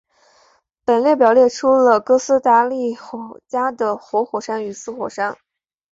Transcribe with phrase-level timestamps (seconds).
[0.83, 2.97] 本列表列出了哥斯达黎
[3.47, 5.37] 加的活火山与死火山。